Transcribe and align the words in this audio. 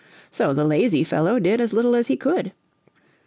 So 0.31 0.51
the 0.51 0.63
lazy 0.65 1.03
fellow 1.03 1.37
did 1.37 1.61
as 1.61 1.73
little 1.73 1.95
as 1.95 2.07
he 2.07 2.17
could. 2.17 2.53